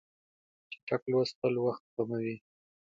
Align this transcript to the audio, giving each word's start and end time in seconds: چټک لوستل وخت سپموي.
چټک 0.71 1.01
لوستل 1.11 1.53
وخت 1.65 1.83
سپموي. 1.89 2.35